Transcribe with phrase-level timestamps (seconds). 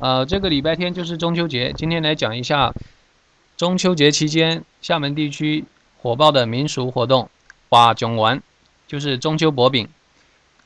[0.00, 2.72] 呃，这个礼拜天就是中秋节，今天来讲一下
[3.56, 5.64] 中秋节期间厦门地区
[6.00, 7.28] 火爆的民俗活动——
[7.68, 8.40] 把囧丸，
[8.86, 9.88] 就是中秋薄饼。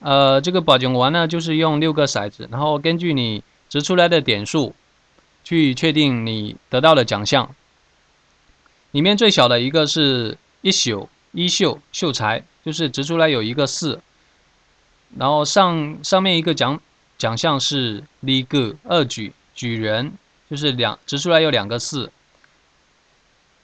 [0.00, 4.74] 呃，这个把囧丸呢，就是用六个骰子，然后根据你掷出来的点数，
[5.42, 7.54] 去确定你得到的奖项。
[8.90, 14.02] 里面最小的一个是一宿一秀秀才，就是掷出来有一个四。
[15.16, 16.78] 然后上上面一个奖
[17.22, 20.14] 奖项是立个二举举人，
[20.50, 22.10] 就是两掷出来有两个四。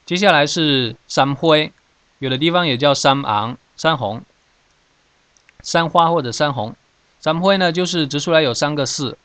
[0.07, 1.73] 接下来是三灰，
[2.21, 4.23] 有的地方也叫三昂、三红、
[5.61, 6.77] 三花或者三红。
[7.19, 9.19] 三灰呢就是掷出来有三个四。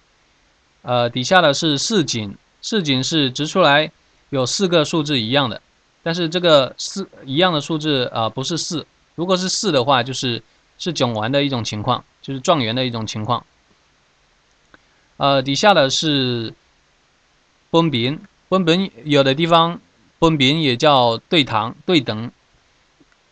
[0.82, 3.92] 呃，底下的是四锦，四锦是掷出来
[4.32, 5.62] 有四个数字一样的，
[6.02, 10.42] 但是这个四一样的数字啊不是四，如果是四的话就是
[10.80, 12.04] 是囧完的一种情况。
[12.24, 13.46] 就是状元的一种情况。
[15.18, 16.54] 呃，底下的是
[17.70, 19.80] 崩饼，崩饼有的地方
[20.20, 22.32] 崩饼也叫对堂对等，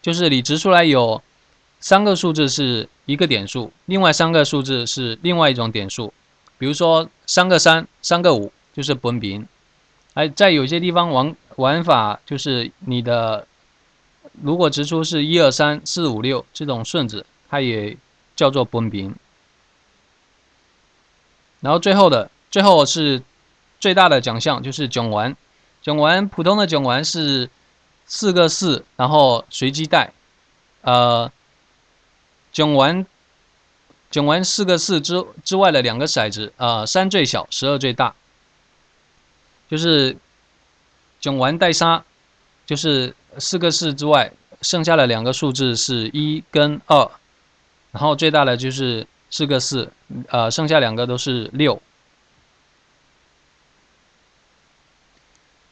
[0.01, 1.21] 就是你掷出来有
[1.79, 6.13] 三个数字是一个点数，另外三个数字是另外一种点数。
[6.57, 9.47] 比如说三个三，三个五就是崩饼。
[10.13, 13.47] 哎，在有些地方玩玩法就是你的，
[14.41, 17.97] 如果掷出是一二三四五六这种顺子，它也。
[18.33, 19.13] 叫做崩饼，
[21.61, 23.23] 然后最后的最后是
[23.79, 25.35] 最大的奖项，就是囧丸。
[25.81, 27.49] 囧丸普通的囧丸是
[28.05, 30.11] 四个四，然后随机带。
[30.81, 31.31] 呃，
[32.51, 33.05] 囧丸
[34.09, 38.13] 囧丸四个四之之外的两个骰子，呃，三最小，十二最大。
[39.69, 40.17] 就是
[41.19, 42.03] 囧丸带杀，
[42.65, 47.09] 就是四个四之外，剩下的两个数字是一跟二。
[47.91, 49.91] 然后最大的就是四个四，
[50.27, 51.81] 呃，剩下两个都是六。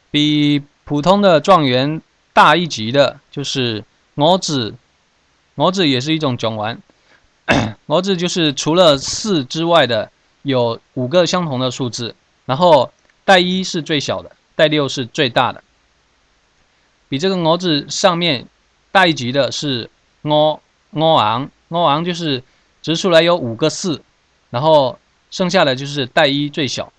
[0.09, 2.01] 比普通的状元
[2.33, 3.83] 大一级的，就是
[4.15, 4.73] 蛾子，
[5.55, 6.81] 蛾子也是一种种丸。
[7.85, 10.11] 蛾子就是除了四之外的
[10.41, 12.91] 有五个相同的数字，然后
[13.25, 15.63] 带一是最小的，带六是最大的。
[17.07, 18.47] 比这个蛾子上面
[18.91, 19.89] 大一级的是
[20.21, 20.59] 蛾
[20.91, 21.51] 蛾昂。
[21.69, 22.43] 蛾昂就是
[22.81, 24.01] 掷出来有五个四，
[24.49, 24.97] 然后
[25.29, 26.91] 剩下的就是带一最小，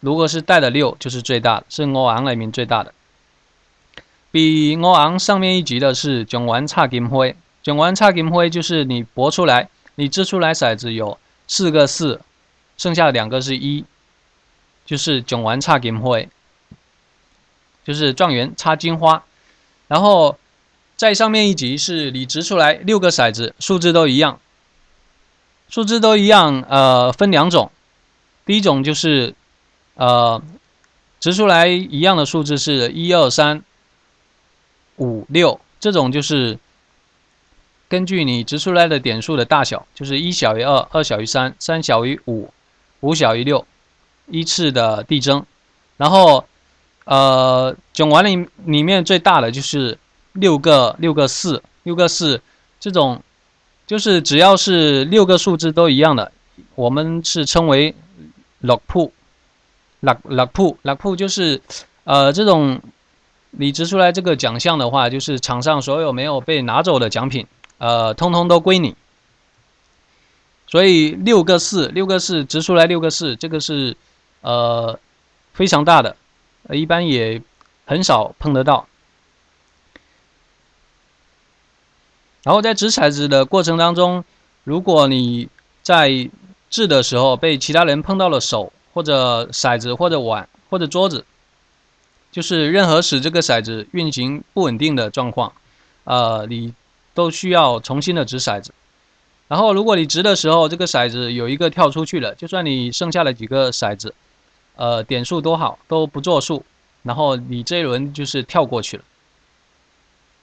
[0.00, 2.92] 如果是带的六就是最大，是欧昂里面最大的。
[4.30, 12.20] 比欧昂上面一级的是囧丸差金灰，囧丸差金灰就是你博出来，你掷出来骰子有四个四，
[12.76, 13.84] 剩下两个是一，
[14.86, 16.28] 就是囧丸差金灰，
[17.84, 19.24] 就是状元插金花，
[19.88, 20.38] 然后。
[20.96, 24.38] 在上面一级是你掷出来六个骰子，数字都一样，
[25.68, 26.64] 数字都一样。
[26.68, 27.70] 呃，分两种，
[28.44, 29.34] 第一种就是
[29.94, 30.42] 呃，
[31.20, 33.62] 植出来一样的数字是一二三
[34.96, 36.58] 五六，这种就是
[37.88, 42.52] 根据你植出来的点数的大小，就是一小于二，二小于三，三小于五，
[43.00, 43.66] 五小于六，
[44.28, 45.44] 依次的递增。
[45.96, 46.46] 然后
[47.04, 49.98] 呃，囧完里里面最大的就是。
[50.36, 52.42] 六个六个四六个四，
[52.80, 53.22] 这种
[53.86, 56.32] 就是只要是六个数字都一样的，
[56.74, 57.94] 我们是称为
[58.60, 59.12] 六铺，
[60.00, 61.60] 六六铺六铺就是
[62.04, 62.80] 呃这种
[63.50, 67.46] 你掷出来这个奖项的话，就是场上所有没有被拿走的奖品，
[67.78, 68.94] 呃，通通都归你。
[70.66, 73.94] 所以六个四六个四掷出来六个四，这个是
[74.40, 74.98] 呃
[75.52, 76.16] 非常大的，
[76.70, 77.40] 一般也
[77.84, 78.88] 很少碰得到。
[82.44, 84.22] 然后在掷骰子的过程当中，
[84.64, 85.48] 如果你
[85.82, 86.30] 在
[86.70, 91.24] 掷的时候被其他人碰到了手或者骰子或者碗或者桌子，
[92.30, 95.52] 就是任何使这个骰子运行不稳定的状况，
[96.04, 96.74] 呃，你
[97.14, 98.72] 都需要重新的掷骰子。
[99.48, 104.14] 然后如果你掷的时候这个骰子有一个跳出去了，就算你剩下了几个骰子，
[104.76, 106.64] 呃，点数多好都不作数，
[107.04, 109.04] 然后你这一轮就是跳过去了。